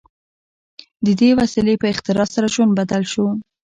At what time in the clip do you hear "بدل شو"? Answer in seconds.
2.79-3.25